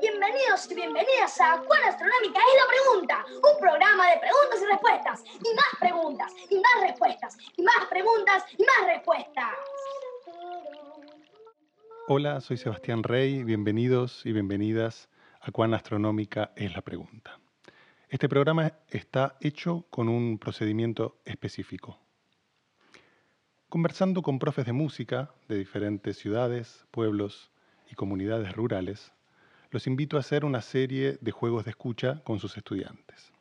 [0.00, 5.24] Bienvenidos y bienvenidas a Cuán Astronómica es la Pregunta, un programa de preguntas y respuestas,
[5.24, 9.54] y más preguntas, y más respuestas, y más preguntas, y más respuestas.
[12.14, 15.08] Hola, soy Sebastián Rey, bienvenidos y bienvenidas
[15.40, 17.40] a Cuán Astronómica es la Pregunta.
[18.10, 21.98] Este programa está hecho con un procedimiento específico.
[23.70, 27.50] Conversando con profes de música de diferentes ciudades, pueblos
[27.90, 29.14] y comunidades rurales,
[29.70, 33.32] los invito a hacer una serie de juegos de escucha con sus estudiantes.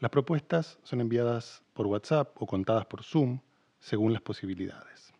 [0.00, 3.40] Las propuestas son enviadas por WhatsApp o contadas por Zoom
[3.78, 5.12] según las posibilidades.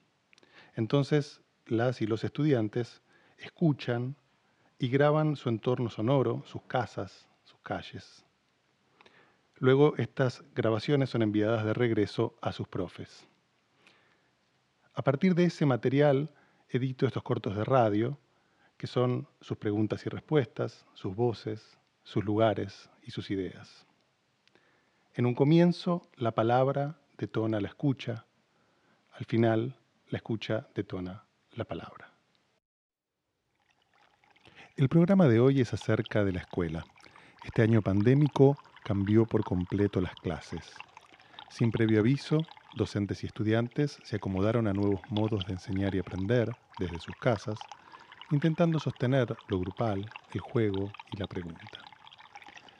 [0.76, 3.02] Entonces, las y los estudiantes
[3.38, 4.16] escuchan
[4.78, 8.24] y graban su entorno sonoro, sus casas, sus calles.
[9.56, 13.26] Luego estas grabaciones son enviadas de regreso a sus profes.
[14.94, 16.30] A partir de ese material
[16.68, 18.18] edito estos cortos de radio,
[18.76, 23.86] que son sus preguntas y respuestas, sus voces, sus lugares y sus ideas.
[25.14, 28.26] En un comienzo, la palabra detona la escucha,
[29.12, 29.76] al final,
[30.10, 31.27] la escucha detona
[31.58, 32.14] la palabra.
[34.76, 36.84] El programa de hoy es acerca de la escuela.
[37.44, 40.72] Este año pandémico cambió por completo las clases.
[41.50, 46.54] Sin previo aviso, docentes y estudiantes se acomodaron a nuevos modos de enseñar y aprender
[46.78, 47.58] desde sus casas,
[48.30, 51.82] intentando sostener lo grupal, el juego y la pregunta.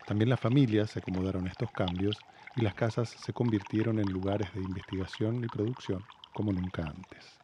[0.07, 2.17] También las familias se acomodaron a estos cambios
[2.55, 7.39] y las casas se convirtieron en lugares de investigación y producción como nunca antes.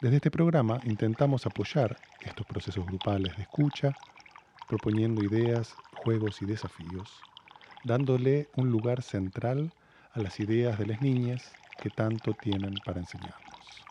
[0.00, 3.98] Desde este programa intentamos apoyar estos procesos grupales de escucha,
[4.66, 7.26] proponiendo ideas, juegos y desafíos,
[7.82, 9.74] dándole un lugar central
[10.10, 13.88] a las ideas de las niñas que tanto tienen para enseñarnos.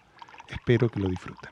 [0.48, 1.49] Espero que lo disfruten.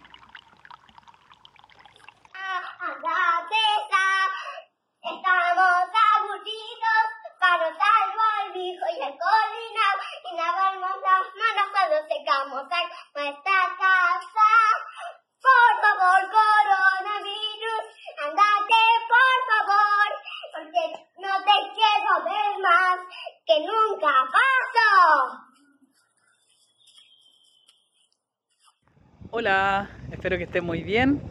[30.12, 31.22] Espero que estén muy bien.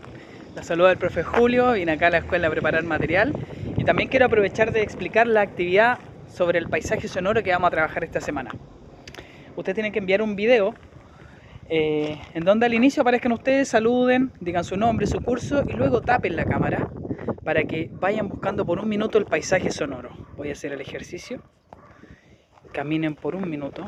[0.54, 3.34] La saluda el profe Julio, vine acá a la escuela a preparar material
[3.77, 7.72] y también quiero aprovechar de explicar la actividad sobre el paisaje sonoro que vamos a
[7.72, 8.53] trabajar esta semana.
[9.54, 10.75] Ustedes tienen que enviar un video
[11.69, 16.00] eh, en donde al inicio aparezcan ustedes, saluden, digan su nombre, su curso y luego
[16.00, 16.88] tapen la cámara
[17.44, 20.09] para que vayan buscando por un minuto el paisaje sonoro.
[20.38, 21.43] Voy a hacer el ejercicio.
[22.72, 23.87] Caminen por un minuto.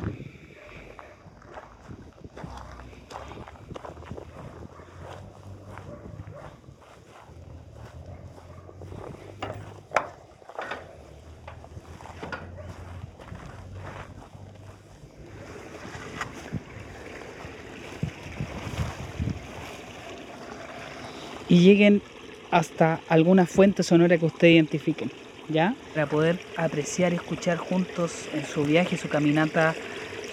[21.48, 22.02] Y lleguen
[22.50, 25.10] hasta alguna fuente sonora que ustedes identifiquen,
[25.48, 25.74] ¿ya?
[25.94, 29.74] Para poder apreciar y escuchar juntos en su viaje, su caminata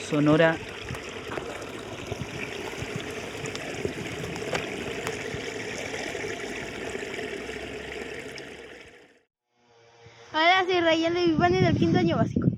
[0.10, 0.58] sonora.
[10.34, 12.55] Hola, soy Rayel de Vivani del quinto año básico.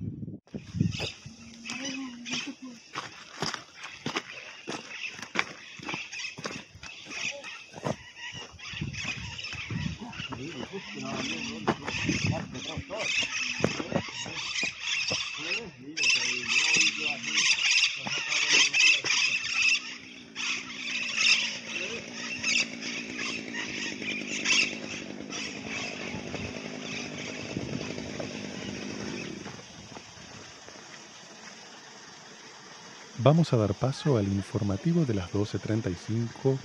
[33.30, 36.58] Vamos a dar paso al informativo de las 12.35,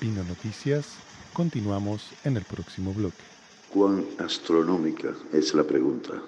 [0.00, 0.96] Pino Noticias.
[1.32, 3.22] Continuamos en el próximo bloque.
[3.72, 6.20] ¿Cuán astronómica es la pregunta?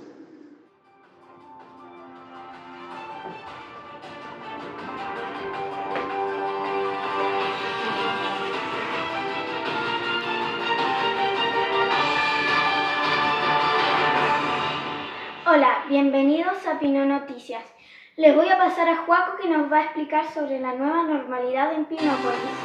[15.45, 17.76] Hola, bienvenidos a Pino Noticias.
[18.17, 21.75] Les voy a pasar a Juaco que nos va a explicar sobre la nueva normalidad
[21.75, 22.57] en Pinópolis.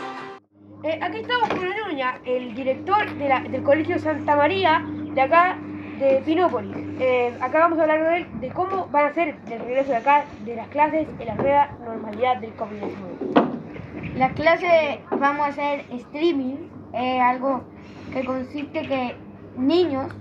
[0.84, 4.82] Eh, aquí estamos con Nuña, el director de la- del Colegio Santa María
[5.14, 5.58] de acá
[6.00, 6.74] de Pinópolis.
[7.02, 9.98] Eh, acá vamos a hablar de, él, de cómo van a ser el regreso de
[9.98, 14.16] acá de las clases en la nueva normalidad del COVID-19.
[14.16, 17.66] Las clases vamos a hacer streaming, eh, algo
[18.14, 19.16] que consiste que
[19.58, 20.14] niños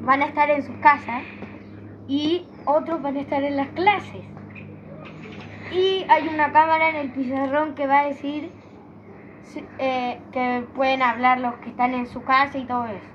[0.00, 1.22] van a estar en sus casas
[2.06, 4.24] y otros van a estar en las clases.
[5.74, 8.48] Y hay una cámara en el pizarrón que va a decir
[9.78, 13.10] eh, que pueden hablar los que están en su casa y todo eso.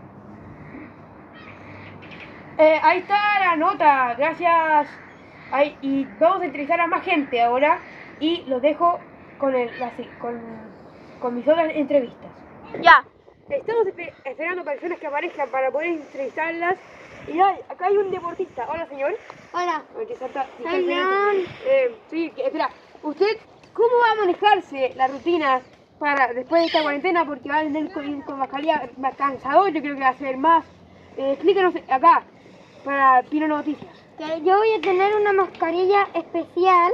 [2.58, 4.90] Eh, ahí está la nota, gracias.
[5.52, 7.80] Ahí, y vamos a entrevistar a más gente ahora
[8.20, 9.00] y los dejo
[9.38, 10.38] con, el, la con,
[11.22, 12.30] con mis otras entrevistas.
[12.82, 13.06] Ya.
[13.50, 16.76] Estamos espe- esperando personas que aparezcan para poder entrevistarlas.
[17.28, 18.68] Y hay, acá hay un deportista.
[18.70, 19.18] Hola, señor.
[19.52, 19.86] Hola.
[20.08, 20.50] Que salta-.
[21.66, 22.74] Eh, sí, espera.
[23.02, 23.38] ¿Usted
[23.74, 25.64] cómo va a manejarse las rutinas
[26.00, 27.26] para después de esta cuarentena?
[27.26, 30.38] Porque va a tener con, con mascarilla más cansador, yo creo que va a ser
[30.38, 30.66] más.
[31.18, 32.26] Eh, explícanos acá,
[32.84, 33.94] para Pino Noticias.
[34.44, 36.92] Yo voy a tener una mascarilla especial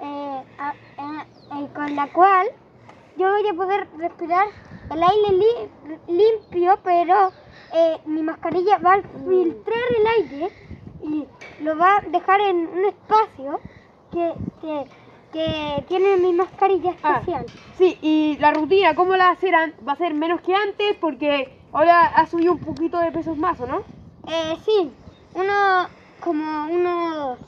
[0.00, 2.46] eh, a- eh, eh, con la cual
[3.16, 4.46] yo voy a poder respirar
[4.90, 7.32] el aire li- limpio, pero
[7.72, 10.52] eh, mi mascarilla va a filtrar el aire
[11.02, 11.28] y
[11.58, 13.60] lo va a dejar en un espacio
[14.10, 14.86] que, que,
[15.32, 17.50] que tiene mi mascarilla Ah, especial.
[17.76, 19.74] sí, y la rutina, ¿cómo la serán?
[19.86, 20.96] ¿Va a ser menos que antes?
[21.00, 23.82] Porque ahora ha subido un poquito de pesos más, ¿o no?
[24.26, 24.92] Eh, sí,
[25.34, 25.90] uno
[26.20, 27.38] como uno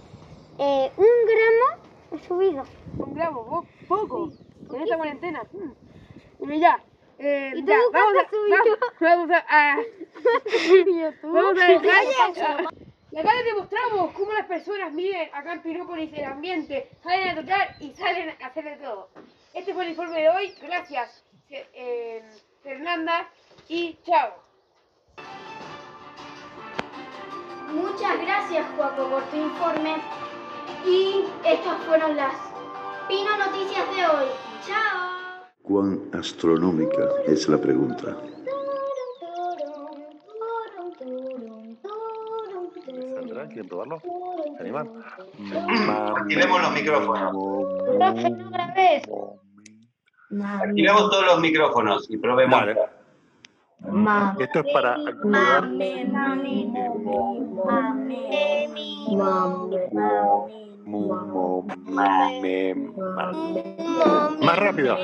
[0.59, 1.67] eh, un gramo
[2.13, 2.67] he subido.
[2.99, 4.33] Un gramo, po- poco,
[4.73, 5.43] en esta cuarentena.
[5.53, 6.53] Mm.
[6.55, 6.83] Y ya.
[7.19, 10.07] Eh, ¿Y tú ya, vamos a, vamos, vamos a, a- ¿Y
[11.23, 11.67] vamos a
[13.19, 17.77] acá les demostramos cómo las personas viven acá en Pirópolis el ambiente, salen a tocar
[17.81, 19.11] y salen a hacer de todo.
[19.53, 20.55] Este fue el informe de hoy.
[20.63, 22.23] Gracias, eh,
[22.63, 23.29] Fernanda,
[23.69, 24.35] y chao.
[27.73, 29.97] Muchas gracias, Juaco, por tu informe.
[30.87, 32.35] Y estas fueron las
[33.09, 34.29] Pino Noticias de hoy.
[34.67, 35.11] ¡Chao!
[35.63, 38.17] ¿Cuán astronómica es la pregunta?
[43.61, 44.01] ¿Quieren probarlo?
[44.57, 44.89] ¿Se animan?
[46.17, 47.35] Activemos los micrófonos.
[48.47, 49.03] otra vez.
[50.63, 52.59] Activemos todos los micrófonos y probemos.
[52.59, 52.77] Dale.
[54.39, 55.69] Esto es para activar.
[55.69, 55.85] Mu,
[57.01, 58.69] mo, me,
[59.17, 59.17] ma.
[59.17, 59.60] Más
[64.61, 64.97] rápido.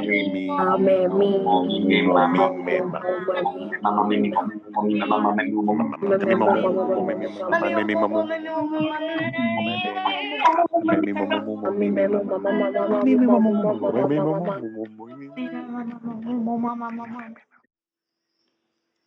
[0.00, 2.28] Mi, mi, mi, ma,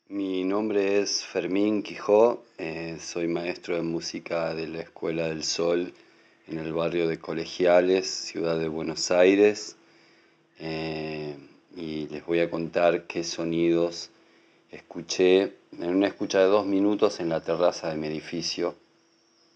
[0.10, 5.94] mi, nombre es Fermín Quijó, eh, soy maestro de música de la Escuela del Sol
[6.48, 9.76] en el barrio de Colegiales, ciudad de Buenos Aires,
[10.60, 11.36] eh,
[11.76, 14.10] y les voy a contar qué sonidos
[14.72, 18.76] escuché en una escucha de dos minutos en la terraza de mi edificio,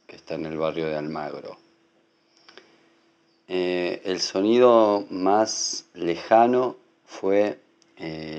[0.05, 1.57] que está en el barrio de Almagro.
[3.47, 7.59] Eh, el sonido más lejano fue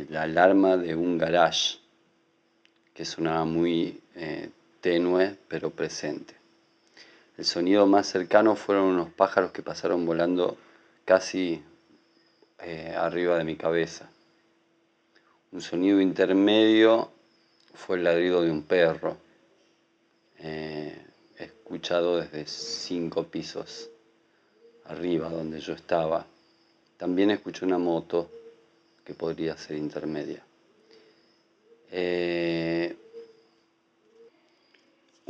[0.09, 1.82] la alarma de un garage
[2.95, 6.35] que sonaba muy eh, tenue pero presente.
[7.39, 10.59] El sonido más cercano fueron unos pájaros que pasaron volando
[11.05, 11.63] casi
[12.61, 14.11] eh, arriba de mi cabeza.
[15.51, 17.11] Un sonido intermedio
[17.75, 19.17] fue el ladrido de un perro,
[20.39, 21.07] eh,
[21.39, 23.91] escuchado desde cinco pisos
[24.85, 26.27] arriba donde yo estaba.
[26.97, 28.31] También escuché una moto
[29.05, 30.45] que podría ser intermedia.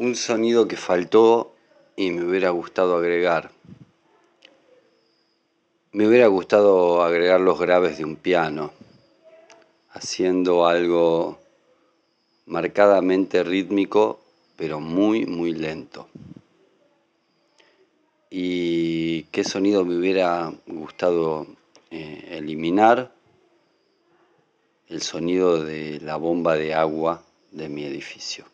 [0.02, 1.54] Un sonido que faltó
[1.94, 3.52] y me hubiera gustado agregar.
[5.92, 8.72] Me hubiera gustado agregar los graves de un piano,
[9.92, 11.38] haciendo algo
[12.46, 14.18] marcadamente rítmico,
[14.56, 16.08] pero muy, muy lento.
[18.28, 21.46] ¿Y qué sonido me hubiera gustado
[21.92, 23.12] eh, eliminar?
[24.88, 28.51] El sonido de la bomba de agua de mi edificio.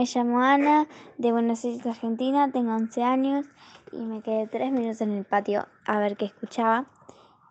[0.00, 0.86] Me llamo Ana,
[1.18, 3.44] de Buenos Aires, Argentina, tengo 11 años
[3.92, 6.86] y me quedé tres minutos en el patio a ver qué escuchaba.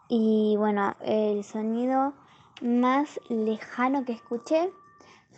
[0.07, 2.15] Y bueno, el sonido
[2.63, 4.71] más lejano que escuché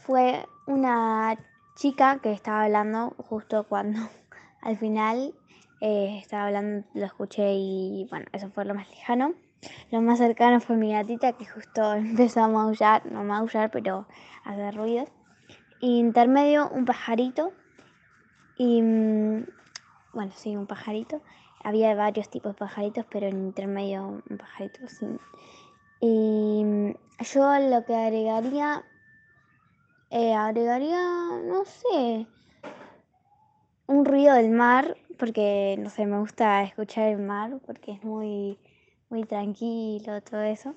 [0.06, 1.38] fue una
[1.76, 4.00] chica que estaba hablando justo cuando
[4.62, 5.34] al final
[5.82, 9.34] eh, estaba hablando, lo escuché y bueno, eso fue lo más lejano.
[9.92, 14.08] Lo más cercano fue mi gatita que justo empezó a maullar, no maullar, pero
[14.46, 15.10] a hacer ruidos.
[15.82, 17.54] Intermedio, un pajarito.
[18.56, 19.46] Y mm,
[20.14, 21.22] bueno, sí, un pajarito.
[21.64, 25.08] Había varios tipos de pajaritos, pero en intermedio un pajarito, sí.
[26.00, 28.84] Y mm, yo lo que agregaría,
[30.10, 31.02] eh, agregaría,
[31.44, 32.28] no sé,
[33.88, 38.58] un ruido del mar, porque no sé, me gusta escuchar el mar, porque es muy,
[39.10, 40.76] muy tranquilo, todo eso.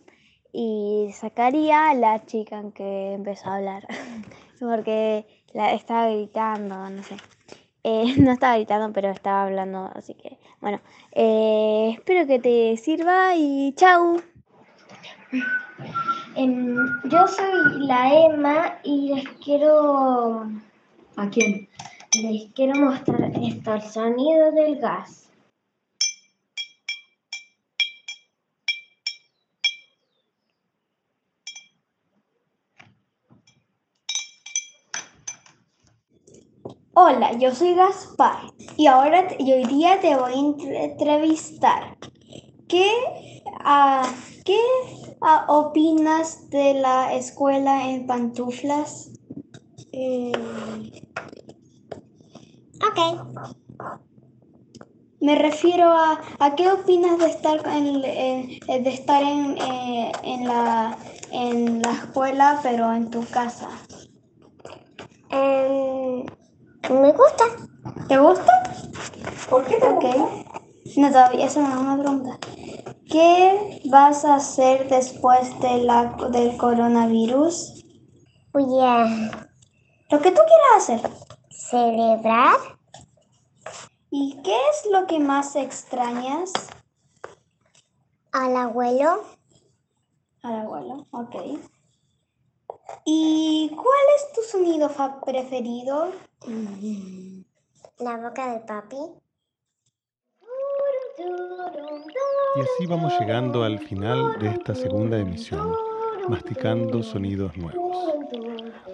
[0.53, 3.87] Y sacaría a la chica que empezó a hablar,
[4.65, 7.17] porque la estaba gritando, no sé.
[7.87, 10.81] Eh, no estaba gritando, pero estaba hablando, así que bueno,
[11.13, 14.19] eh, espero que te sirva y chau.
[16.37, 20.49] Em, yo soy la Emma y les quiero...
[21.17, 21.69] ¿A quién?
[22.23, 25.24] Les quiero mostrar esto, el sonido del gas.
[36.95, 41.97] Hola, yo soy Gaspar y ahora y hoy día te voy a entrevistar.
[42.69, 42.91] ¿Qué,
[43.65, 44.05] ah,
[44.45, 44.59] ¿qué
[45.23, 49.11] ah, opinas de la escuela en pantuflas?
[49.93, 50.33] Eh,
[52.81, 52.99] ok.
[55.21, 60.47] Me refiero a, a qué opinas de estar en, en- de estar en, eh, en
[60.47, 60.97] la
[61.33, 63.69] en la escuela pero en tu casa.
[66.95, 67.45] Me gusta.
[68.09, 68.63] ¿Te gusta?
[69.49, 72.39] ¿Por qué te No, todavía esa no es una pregunta.
[73.11, 77.85] ¿Qué vas a hacer después de la, del coronavirus?
[78.53, 79.37] Oye,
[80.11, 81.11] Lo que tú quieras hacer.
[81.51, 82.57] celebrar
[84.11, 86.53] ¿Y qué es lo que más extrañas?
[88.33, 89.25] al abuelo.
[90.43, 91.35] Al abuelo, ok.
[93.05, 94.91] ¿Y cuál es tu sonido
[95.25, 96.13] preferido?
[97.99, 98.97] La boca del papi.
[102.57, 105.75] Y así vamos llegando al final de esta segunda emisión,
[106.29, 107.97] masticando sonidos nuevos.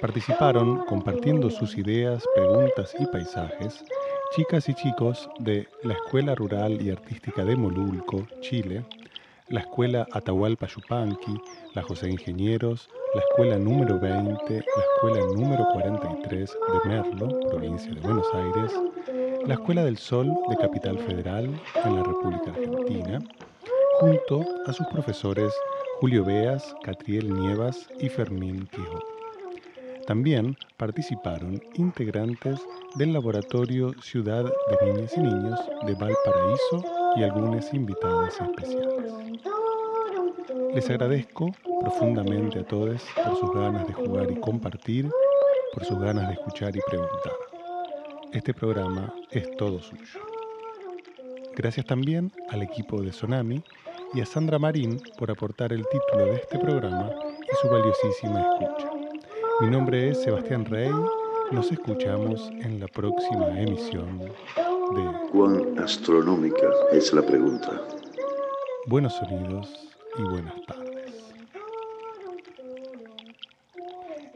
[0.00, 3.85] Participaron, compartiendo sus ideas, preguntas y paisajes,
[4.35, 8.87] chicas y chicos de la Escuela Rural y Artística de Molulco, Chile,
[9.49, 11.40] la Escuela Atahualpa Yupanqui,
[11.75, 18.00] la José Ingenieros, la Escuela número 20, la Escuela número 43 de Merlo, provincia de
[18.00, 18.73] Buenos Aires,
[19.47, 21.47] la Escuela del Sol de Capital Federal
[21.85, 23.19] en la República Argentina,
[23.99, 25.52] junto a sus profesores
[25.99, 29.00] Julio Beas, Catriel Nievas y Fermín Quijó.
[30.07, 32.61] También participaron integrantes
[32.95, 36.85] del Laboratorio Ciudad de Niñas y Niños de Valparaíso
[37.17, 39.12] y algunos invitados especiales.
[40.75, 45.10] Les agradezco profundamente a todos por sus ganas de jugar y compartir,
[45.72, 47.32] por sus ganas de escuchar y preguntar.
[48.32, 50.20] Este programa es todo suyo.
[51.56, 53.62] Gracias también al equipo de Sonami
[54.14, 57.10] y a Sandra Marín por aportar el título de este programa
[57.42, 58.90] y su valiosísima escucha.
[59.60, 60.90] Mi nombre es Sebastián Rey.
[61.50, 67.82] Nos escuchamos en la próxima emisión de ¿Cuán astronómica es la pregunta?
[68.87, 69.68] Buenos Sonidos
[70.18, 70.79] y Buenas Tardes.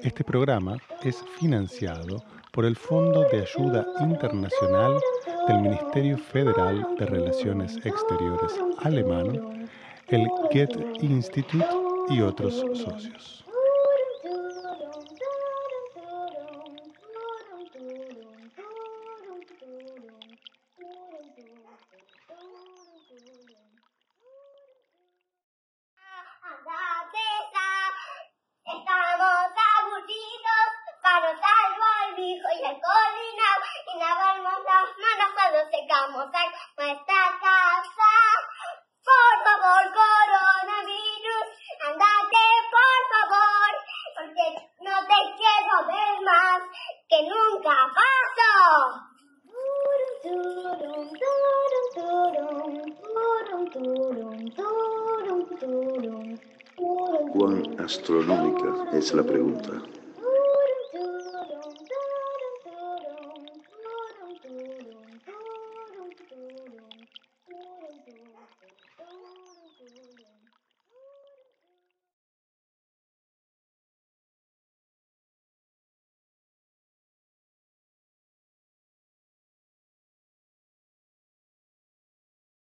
[0.05, 5.01] Este programa es financiado por el Fondo de Ayuda Internacional
[5.49, 9.67] del Ministerio Federal de Relaciones Exteriores alemán,
[10.09, 11.67] el Goethe Institute
[12.11, 13.44] y otros socios.
[57.33, 59.83] ¿Cuán astronómica es la pregunta?